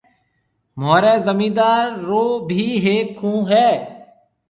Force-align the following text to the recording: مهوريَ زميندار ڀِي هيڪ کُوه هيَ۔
مهوريَ 0.79 1.13
زميندار 1.27 1.83
ڀِي 2.49 2.65
هيڪ 2.85 3.07
کُوه 3.19 3.41
هيَ۔ 3.51 3.69